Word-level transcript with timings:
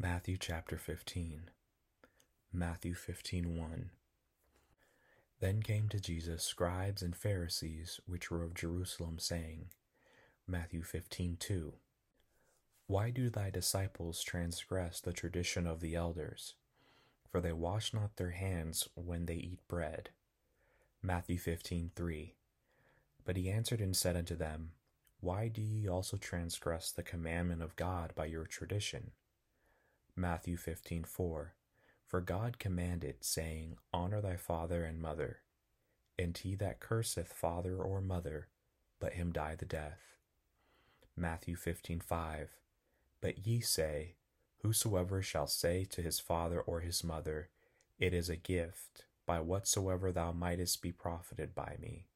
Matthew 0.00 0.36
chapter 0.38 0.78
15. 0.78 1.50
Matthew 2.52 2.94
15:1. 2.94 3.90
Then 5.40 5.60
came 5.60 5.88
to 5.88 5.98
Jesus 5.98 6.44
scribes 6.44 7.02
and 7.02 7.16
Pharisees 7.16 8.00
which 8.06 8.30
were 8.30 8.44
of 8.44 8.54
Jerusalem, 8.54 9.18
saying, 9.18 9.72
Matthew 10.46 10.84
15:2. 10.84 11.80
Why 12.86 13.10
do 13.10 13.28
thy 13.28 13.50
disciples 13.50 14.22
transgress 14.22 15.00
the 15.00 15.12
tradition 15.12 15.66
of 15.66 15.80
the 15.80 15.96
elders? 15.96 16.54
For 17.28 17.40
they 17.40 17.52
wash 17.52 17.92
not 17.92 18.14
their 18.18 18.30
hands 18.30 18.88
when 18.94 19.26
they 19.26 19.34
eat 19.34 19.66
bread. 19.66 20.10
Matthew 21.02 21.38
15:3. 21.38 22.36
But 23.24 23.36
he 23.36 23.50
answered 23.50 23.80
and 23.80 23.96
said 23.96 24.14
unto 24.14 24.36
them, 24.36 24.74
Why 25.18 25.48
do 25.48 25.60
ye 25.60 25.88
also 25.88 26.18
transgress 26.18 26.92
the 26.92 27.02
commandment 27.02 27.62
of 27.62 27.74
God 27.74 28.14
by 28.14 28.26
your 28.26 28.46
tradition? 28.46 29.10
Matthew 30.18 30.56
15:4 30.56 31.52
For 32.04 32.20
God 32.20 32.58
commanded, 32.58 33.22
saying, 33.22 33.78
Honor 33.92 34.20
thy 34.20 34.34
father 34.34 34.84
and 34.84 35.00
mother, 35.00 35.42
and 36.18 36.36
he 36.36 36.56
that 36.56 36.80
curseth 36.80 37.32
father 37.32 37.80
or 37.80 38.00
mother, 38.00 38.48
let 39.00 39.12
him 39.12 39.30
die 39.30 39.54
the 39.54 39.64
death. 39.64 40.16
Matthew 41.14 41.54
15:5 41.54 42.48
But 43.20 43.46
ye 43.46 43.60
say, 43.60 44.16
Whosoever 44.62 45.22
shall 45.22 45.46
say 45.46 45.84
to 45.84 46.02
his 46.02 46.18
father 46.18 46.60
or 46.62 46.80
his 46.80 47.04
mother, 47.04 47.50
It 48.00 48.12
is 48.12 48.28
a 48.28 48.34
gift, 48.34 49.04
by 49.24 49.38
whatsoever 49.38 50.10
thou 50.10 50.32
mightest 50.32 50.82
be 50.82 50.90
profited 50.90 51.54
by 51.54 51.76
me. 51.78 52.08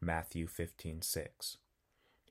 Matthew 0.00 0.46
15:6 0.46 1.56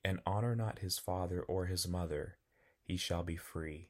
And 0.05 0.21
honor 0.25 0.55
not 0.55 0.79
his 0.79 0.97
father 0.97 1.41
or 1.41 1.65
his 1.65 1.85
mother, 1.85 2.37
he 2.81 2.95
shall 2.95 3.23
be 3.23 3.35
free. 3.35 3.89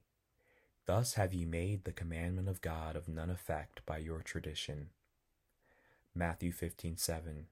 Thus 0.86 1.14
have 1.14 1.34
ye 1.34 1.46
made 1.46 1.84
the 1.84 1.92
commandment 1.92 2.48
of 2.48 2.62
God 2.62 2.96
of 2.96 3.08
none 3.08 3.30
effect 3.30 3.86
by 3.86 3.98
your 3.98 4.22
tradition. 4.22 4.90
Matthew 6.16 6.52
15:7 6.52 7.46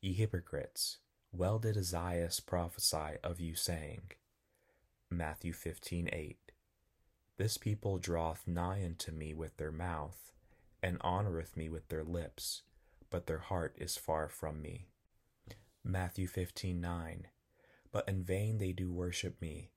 Ye 0.00 0.12
hypocrites, 0.14 0.98
well 1.32 1.58
did 1.58 1.76
Isaiah 1.76 2.30
prophesy 2.46 3.18
of 3.22 3.38
you, 3.38 3.54
saying, 3.54 4.12
Matthew 5.10 5.52
15:8 5.52 6.36
This 7.36 7.58
people 7.58 7.98
draweth 7.98 8.46
nigh 8.46 8.84
unto 8.84 9.12
me 9.12 9.34
with 9.34 9.56
their 9.56 9.72
mouth, 9.72 10.32
and 10.82 10.98
honoreth 11.00 11.56
me 11.56 11.68
with 11.68 11.88
their 11.88 12.04
lips, 12.04 12.62
but 13.10 13.26
their 13.26 13.38
heart 13.38 13.76
is 13.78 13.96
far 13.96 14.28
from 14.28 14.62
me. 14.62 14.88
Matthew 15.84 16.26
15:9 16.26 17.26
But 17.92 18.08
in 18.08 18.22
vain 18.22 18.58
they 18.58 18.72
do 18.72 18.92
worship 18.92 19.40
me, 19.40 19.70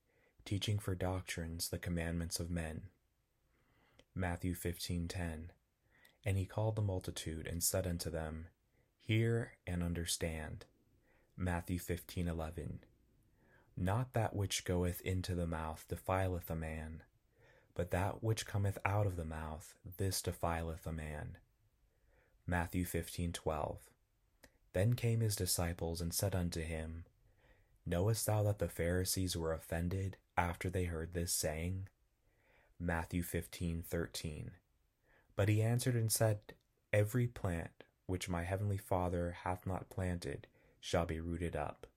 teaching 0.46 0.80
for 0.80 0.96
doctrines 0.96 1.70
the 1.70 1.78
commandments 1.78 2.40
of 2.40 2.50
men. 2.50 2.90
Matthew 4.16 4.54
15:10 4.54 5.50
And 6.26 6.38
he 6.38 6.46
called 6.46 6.76
the 6.76 6.82
multitude 6.82 7.48
and 7.48 7.64
said 7.64 7.88
unto 7.88 8.10
them, 8.10 8.48
Hear 9.00 9.54
and 9.66 9.82
understand. 9.82 10.66
Matthew 11.36 11.80
15:11 11.80 12.80
Not 13.76 14.14
that 14.14 14.36
which 14.36 14.66
goeth 14.66 15.02
into 15.02 15.34
the 15.34 15.48
mouth 15.48 15.86
defileth 15.88 16.50
a 16.50 16.56
man, 16.56 17.04
but 17.74 17.92
that 17.92 18.24
which 18.24 18.46
cometh 18.46 18.78
out 18.86 19.08
of 19.08 19.16
the 19.16 19.26
mouth, 19.26 19.76
this 19.98 20.22
defileth 20.22 20.86
a 20.86 20.94
man. 20.94 21.38
Matthew 22.46 22.86
15:12 22.86 23.80
Then 24.74 24.94
came 24.96 25.22
his 25.22 25.36
disciples 25.36 26.02
and 26.02 26.14
said 26.14 26.36
unto 26.36 26.62
him, 26.62 27.06
Knowest 27.86 28.26
thou 28.26 28.44
that 28.44 28.60
the 28.60 28.70
Pharisees 28.70 29.36
were 29.36 29.54
offended 29.54 30.18
after 30.38 30.70
they 30.70 30.86
heard 30.86 31.14
this 31.14 31.34
saying? 31.34 31.90
Matthew 32.80 33.24
15:13 33.24 34.52
But 35.36 35.50
he 35.50 35.62
answered 35.62 35.96
and 35.96 36.12
said, 36.12 36.40
Every 36.92 37.28
plant 37.28 37.84
which 38.06 38.30
my 38.30 38.44
heavenly 38.44 38.78
Father 38.78 39.32
hath 39.44 39.66
not 39.66 39.90
planted 39.90 40.48
shall 40.80 41.06
be 41.06 41.20
rooted 41.20 41.56
up. 41.56 41.88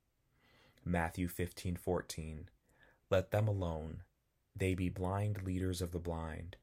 Matthew 0.85 1.29
15:14 1.29 2.47
Let 3.11 3.31
them 3.31 3.49
alone 3.49 4.03
they 4.55 4.75
be 4.75 4.89
blind 4.89 5.43
leaders 5.43 5.83
of 5.83 5.93
the 5.93 5.99
blind 5.99 6.57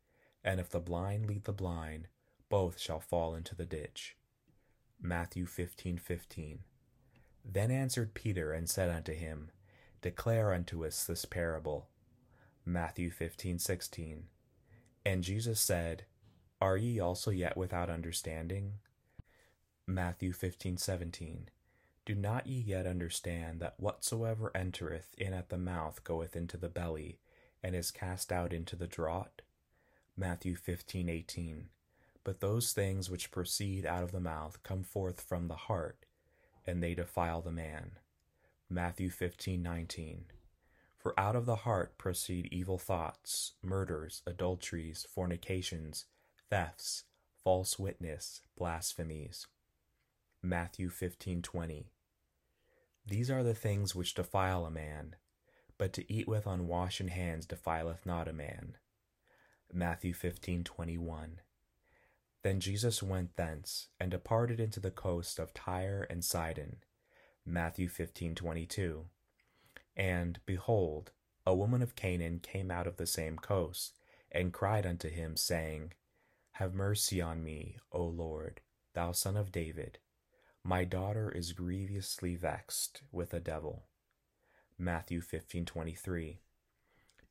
and 0.44 0.60
if 0.60 0.70
the 0.70 0.80
blind 0.80 1.28
lead 1.28 1.46
the 1.46 1.54
blind 1.54 2.08
both 2.50 2.80
shall 2.80 3.00
fall 3.00 3.36
into 3.36 3.56
the 3.56 3.66
ditch. 3.66 4.16
Matthew 5.02 5.46
15:15 5.46 6.60
Then 7.46 7.72
answered 7.72 8.14
Peter 8.14 8.52
and 8.54 8.70
said 8.70 8.90
unto 8.90 9.14
him 9.14 9.52
Declare 10.02 10.54
unto 10.54 10.86
us 10.86 11.06
this 11.06 11.26
parable. 11.26 11.88
Matthew 12.66 13.12
15:16 13.12 14.24
And 15.06 15.24
Jesus 15.24 15.60
said, 15.60 16.06
Are 16.62 16.78
ye 16.78 17.00
also 17.00 17.32
yet 17.32 17.58
without 17.58 17.90
understanding? 17.90 18.80
Matthew 19.86 20.32
15:17 20.32 21.48
Do 22.06 22.16
not 22.16 22.48
ye 22.48 22.60
yet 22.60 22.88
understand 22.88 23.60
that 23.60 23.80
whatsoever 23.80 24.52
entereth 24.56 25.14
in 25.18 25.34
at 25.34 25.50
the 25.50 25.58
mouth 25.58 26.04
goeth 26.04 26.36
into 26.36 26.56
the 26.58 26.70
belly 26.70 27.20
and 27.62 27.76
is 27.76 27.92
cast 27.92 28.32
out 28.32 28.54
into 28.54 28.76
the 28.78 28.88
draught? 28.88 29.42
Matthew 30.16 30.56
15:18 30.56 31.66
But 32.24 32.40
those 32.40 32.72
things 32.72 33.10
which 33.10 33.32
proceed 33.32 33.86
out 33.86 34.04
of 34.04 34.12
the 34.12 34.22
mouth 34.22 34.64
come 34.64 34.84
forth 34.84 35.20
from 35.20 35.48
the 35.48 35.56
heart, 35.56 36.06
and 36.66 36.82
they 36.82 36.94
defile 36.94 37.42
the 37.42 37.52
man. 37.52 38.00
Matthew 38.70 39.10
15:19 39.10 40.26
For 40.98 41.20
out 41.20 41.36
of 41.36 41.46
the 41.46 41.58
heart 41.58 41.98
proceed 41.98 42.48
evil 42.52 42.78
thoughts, 42.78 43.54
murders, 43.62 44.22
adulteries, 44.26 45.06
fornications, 45.10 46.06
thefts, 46.50 47.04
false 47.44 47.78
witness, 47.78 48.42
blasphemies. 48.56 49.48
Matthew 50.42 50.90
15:20 50.90 51.86
These 53.06 53.30
are 53.30 53.44
the 53.44 53.54
things 53.54 53.94
which 53.94 54.14
defile 54.14 54.66
a 54.66 54.72
man, 54.72 55.16
but 55.78 55.94
to 55.94 56.12
eat 56.12 56.28
with 56.28 56.46
unwashen 56.46 57.10
hands 57.10 57.46
defileth 57.46 58.06
not 58.06 58.28
a 58.28 58.34
man. 58.34 58.78
Matthew 59.72 60.14
15:21 60.14 61.40
Then 62.44 62.60
Jesus 62.60 63.02
went 63.02 63.38
thence 63.38 63.88
and 64.00 64.12
departed 64.12 64.60
into 64.60 64.80
the 64.80 64.92
coast 64.92 65.40
of 65.40 65.54
Tyre 65.54 66.06
and 66.10 66.24
Sidon. 66.24 66.84
Matthew 67.46 67.88
15:22 67.88 69.06
And 69.96 70.40
behold, 70.46 71.12
a 71.46 71.56
woman 71.56 71.82
of 71.82 71.96
Canaan 71.96 72.40
came 72.40 72.70
out 72.70 72.88
of 72.88 72.98
the 72.98 73.06
same 73.06 73.38
coast, 73.38 73.98
and 74.32 74.54
cried 74.54 74.86
unto 74.86 75.10
him, 75.10 75.36
saying, 75.36 75.94
Have 76.54 76.74
mercy 76.74 77.22
on 77.22 77.44
me, 77.44 77.78
O 77.92 78.04
Lord, 78.04 78.62
thou 78.94 79.12
son 79.12 79.36
of 79.36 79.52
David. 79.52 80.00
My 80.64 80.86
daughter 80.86 81.30
is 81.30 81.52
grievously 81.52 82.36
vexed 82.36 83.02
with 83.12 83.34
a 83.34 83.40
devil. 83.40 83.88
Matthew 84.78 85.22
15:23. 85.22 86.40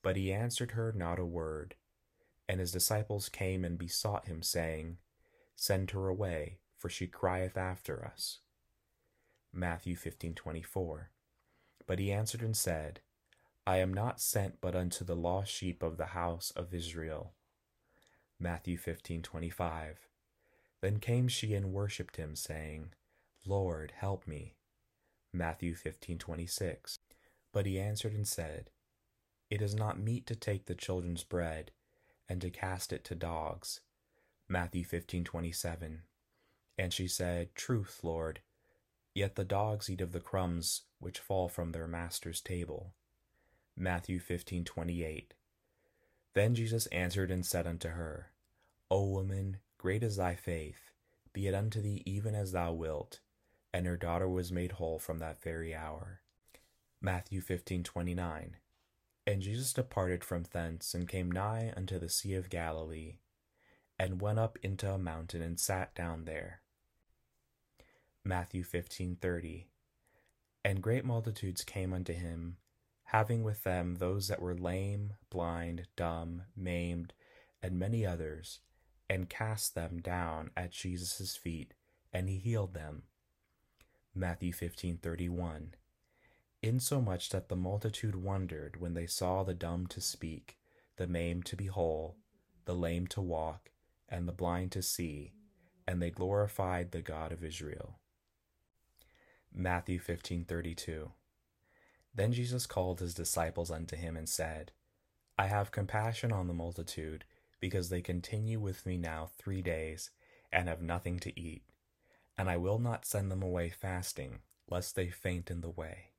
But 0.02 0.16
he 0.16 0.32
answered 0.32 0.72
her 0.72 0.92
not 0.92 1.18
a 1.18 1.24
word. 1.24 1.76
And 2.52 2.60
his 2.60 2.70
disciples 2.70 3.30
came 3.30 3.64
and 3.64 3.78
besought 3.78 4.26
him, 4.26 4.42
saying, 4.42 4.98
Send 5.56 5.92
her 5.92 6.08
away, 6.08 6.58
for 6.76 6.90
she 6.90 7.06
crieth 7.06 7.56
after 7.56 8.04
us. 8.04 8.40
Matthew 9.54 9.96
15:24. 9.96 11.06
But 11.86 11.98
he 11.98 12.12
answered 12.12 12.42
and 12.42 12.54
said, 12.54 13.00
I 13.66 13.78
am 13.78 13.94
not 13.94 14.20
sent 14.20 14.60
but 14.60 14.76
unto 14.76 15.02
the 15.02 15.16
lost 15.16 15.50
sheep 15.50 15.82
of 15.82 15.96
the 15.96 16.12
house 16.12 16.50
of 16.50 16.74
Israel. 16.74 17.32
Matthew 18.38 18.76
15:25. 18.76 19.94
Then 20.82 21.00
came 21.00 21.28
she 21.28 21.54
and 21.54 21.72
worshipped 21.72 22.16
him, 22.16 22.36
saying, 22.36 22.92
Lord, 23.46 23.94
help 23.96 24.26
me. 24.26 24.56
Matthew 25.32 25.74
15:26. 25.74 26.98
But 27.50 27.64
he 27.64 27.80
answered 27.80 28.12
and 28.12 28.28
said, 28.28 28.68
It 29.48 29.62
is 29.62 29.74
not 29.74 29.98
meet 29.98 30.26
to 30.26 30.36
take 30.36 30.66
the 30.66 30.74
children's 30.74 31.24
bread 31.24 31.72
and 32.28 32.40
to 32.40 32.50
cast 32.50 32.92
it 32.92 33.04
to 33.04 33.14
dogs. 33.14 33.80
Matthew 34.48 34.84
15:27. 34.84 36.00
And 36.78 36.92
she 36.92 37.06
said, 37.06 37.54
Truth, 37.54 38.00
Lord, 38.02 38.40
yet 39.14 39.36
the 39.36 39.44
dogs 39.44 39.90
eat 39.90 40.00
of 40.00 40.12
the 40.12 40.20
crumbs 40.20 40.82
which 40.98 41.18
fall 41.18 41.48
from 41.48 41.72
their 41.72 41.86
master's 41.86 42.40
table. 42.40 42.94
Matthew 43.76 44.20
15:28. 44.20 45.32
Then 46.34 46.54
Jesus 46.54 46.86
answered 46.86 47.30
and 47.30 47.44
said 47.44 47.66
unto 47.66 47.88
her, 47.88 48.32
O 48.90 49.06
woman, 49.06 49.58
great 49.78 50.02
is 50.02 50.16
thy 50.16 50.34
faith, 50.34 50.92
be 51.32 51.46
it 51.46 51.54
unto 51.54 51.80
thee 51.80 52.02
even 52.04 52.34
as 52.34 52.52
thou 52.52 52.72
wilt. 52.72 53.20
And 53.72 53.86
her 53.86 53.96
daughter 53.96 54.28
was 54.28 54.52
made 54.52 54.72
whole 54.72 54.98
from 54.98 55.18
that 55.18 55.42
very 55.42 55.74
hour. 55.74 56.20
Matthew 57.00 57.40
15:29 57.40 58.54
And 59.26 59.40
Jesus 59.40 59.72
departed 59.72 60.24
from 60.24 60.44
thence 60.52 60.94
and 60.94 61.08
came 61.08 61.30
nigh 61.30 61.72
unto 61.76 61.98
the 61.98 62.08
sea 62.08 62.34
of 62.34 62.50
Galilee, 62.50 63.18
and 63.98 64.20
went 64.20 64.40
up 64.40 64.58
into 64.62 64.90
a 64.90 64.98
mountain 64.98 65.42
and 65.42 65.60
sat 65.60 65.94
down 65.94 66.24
there. 66.24 66.62
Matthew 68.24 68.64
15:30 68.64 69.68
And 70.64 70.82
great 70.82 71.04
multitudes 71.04 71.62
came 71.62 71.92
unto 71.92 72.12
him, 72.12 72.58
having 73.04 73.42
with 73.42 73.62
them 73.62 73.96
those 73.96 74.26
that 74.28 74.40
were 74.40 74.56
lame, 74.56 75.14
blind, 75.30 75.86
dumb, 75.96 76.44
maimed, 76.56 77.12
and 77.62 77.78
many 77.78 78.04
others, 78.04 78.60
and 79.08 79.28
cast 79.28 79.74
them 79.74 80.00
down 80.00 80.50
at 80.56 80.72
Jesus' 80.72 81.36
feet, 81.36 81.74
and 82.12 82.28
he 82.28 82.38
healed 82.38 82.74
them. 82.74 83.04
Matthew 84.14 84.52
15:31 84.52 85.74
Insomuch 86.62 87.30
that 87.30 87.48
the 87.48 87.56
multitude 87.56 88.14
wondered 88.14 88.80
when 88.80 88.94
they 88.94 89.06
saw 89.06 89.42
the 89.42 89.52
dumb 89.52 89.88
to 89.88 90.00
speak, 90.00 90.58
the 90.96 91.08
maimed 91.08 91.44
to 91.46 91.56
be 91.56 91.66
whole, 91.66 92.16
the 92.66 92.74
lame 92.74 93.08
to 93.08 93.20
walk, 93.20 93.72
and 94.08 94.28
the 94.28 94.32
blind 94.32 94.70
to 94.72 94.82
see, 94.82 95.32
and 95.88 96.00
they 96.00 96.10
glorified 96.10 96.92
the 96.92 97.02
God 97.02 97.32
of 97.32 97.42
Israel. 97.42 97.98
Matthew 99.52 99.98
15:32 99.98 101.10
Then 102.14 102.32
Jesus 102.32 102.66
called 102.66 103.00
his 103.00 103.14
disciples 103.14 103.70
unto 103.70 103.96
him 103.96 104.16
and 104.16 104.28
said, 104.28 104.70
I 105.36 105.48
have 105.48 105.72
compassion 105.72 106.30
on 106.30 106.46
the 106.46 106.54
multitude, 106.54 107.24
because 107.58 107.88
they 107.88 108.02
continue 108.02 108.60
with 108.60 108.86
me 108.86 108.96
now 108.96 109.30
3 109.36 109.62
days 109.62 110.10
and 110.52 110.68
have 110.68 110.80
nothing 110.80 111.18
to 111.20 111.40
eat, 111.40 111.64
and 112.38 112.48
I 112.48 112.56
will 112.56 112.78
not 112.78 113.04
send 113.04 113.32
them 113.32 113.42
away 113.42 113.68
fasting, 113.70 114.42
lest 114.68 114.94
they 114.94 115.10
faint 115.10 115.50
in 115.50 115.60
the 115.60 115.70
way. 115.70 116.11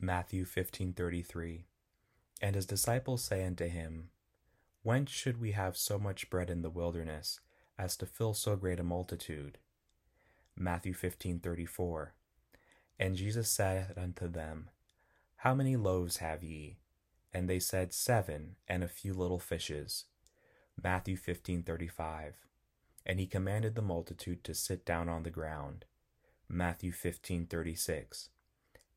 Matthew 0.00 0.44
15:33 0.44 1.64
And 2.40 2.56
his 2.56 2.66
disciples 2.66 3.24
say 3.24 3.44
unto 3.44 3.66
him, 3.66 4.10
Whence 4.82 5.10
should 5.10 5.40
we 5.40 5.52
have 5.52 5.76
so 5.76 5.98
much 5.98 6.28
bread 6.28 6.50
in 6.50 6.62
the 6.62 6.70
wilderness, 6.70 7.40
as 7.78 7.96
to 7.96 8.06
fill 8.06 8.34
so 8.34 8.56
great 8.56 8.80
a 8.80 8.82
multitude? 8.82 9.58
Matthew 10.56 10.92
15:34 10.94 12.10
And 12.98 13.16
Jesus 13.16 13.50
said 13.50 13.94
unto 13.96 14.28
them, 14.28 14.68
How 15.36 15.54
many 15.54 15.76
loaves 15.76 16.18
have 16.18 16.42
ye? 16.42 16.78
And 17.32 17.48
they 17.48 17.58
said, 17.58 17.92
Seven, 17.92 18.56
and 18.68 18.84
a 18.84 18.88
few 18.88 19.14
little 19.14 19.40
fishes. 19.40 20.04
Matthew 20.82 21.16
15:35 21.16 22.34
And 23.06 23.20
he 23.20 23.26
commanded 23.26 23.74
the 23.74 23.82
multitude 23.82 24.44
to 24.44 24.54
sit 24.54 24.84
down 24.84 25.08
on 25.08 25.22
the 25.22 25.30
ground. 25.30 25.84
Matthew 26.48 26.92
15:36 26.92 28.28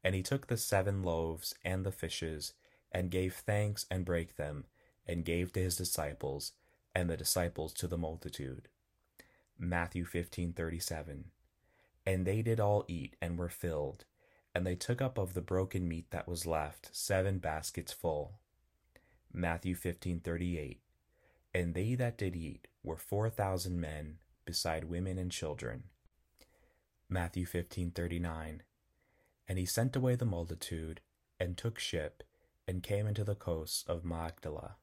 And 0.07 0.15
he 0.15 0.23
took 0.23 0.47
the 0.47 0.55
seven 0.55 1.03
loaves 1.03 1.53
and 1.65 1.85
the 1.85 1.91
fishes, 1.91 2.53
and 2.93 3.11
gave 3.11 3.33
thanks 3.35 3.85
and 3.91 4.05
brake 4.05 4.37
them, 4.37 4.63
and 5.05 5.25
gave 5.25 5.51
to 5.51 5.59
his 5.59 5.75
disciples, 5.75 6.53
and 6.95 7.09
the 7.09 7.17
disciples 7.17 7.73
to 7.73 7.87
the 7.87 7.97
multitude. 7.97 8.69
Matthew 9.59 10.05
15:37 10.05 11.25
and 12.05 12.25
they 12.25 12.41
did 12.41 12.57
all 12.57 12.85
eat 12.87 13.17
and 13.21 13.37
were 13.37 13.49
filled, 13.49 14.05
and 14.55 14.65
they 14.65 14.77
took 14.77 15.01
up 15.01 15.17
of 15.17 15.33
the 15.33 15.41
broken 15.41 15.89
meat 15.89 16.09
that 16.11 16.25
was 16.25 16.45
left 16.45 16.95
seven 16.95 17.37
baskets 17.37 17.91
full. 17.91 18.39
Matthew 19.33 19.75
15:38 19.75 20.79
And 21.53 21.73
they 21.73 21.95
that 21.95 22.17
did 22.17 22.33
eat 22.33 22.69
were 22.81 22.95
4,000 22.95 23.81
men, 23.81 24.19
beside 24.45 24.85
women 24.85 25.17
and 25.17 25.33
children. 25.33 25.89
Matthew 27.09 27.45
15:39 27.45 28.61
And 29.47 29.57
he 29.57 29.65
sent 29.65 29.95
away 29.95 30.15
the 30.15 30.25
multitude, 30.25 31.01
and 31.39 31.57
took 31.57 31.79
ship, 31.79 32.23
and 32.67 32.83
came 32.83 33.07
into 33.07 33.23
the 33.23 33.35
coasts 33.35 33.83
of 33.87 34.03
Magdala. 34.03 34.75